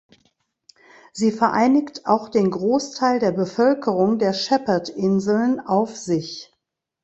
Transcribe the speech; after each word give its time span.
Sie 1.13 1.31
vereinigt 1.31 2.07
auch 2.07 2.27
den 2.29 2.49
Großteil 2.49 3.19
der 3.19 3.31
Bevölkerung 3.33 4.17
der 4.17 4.33
Shepherd-Inseln 4.33 5.59
auf 5.59 5.95
sich. 5.95 6.51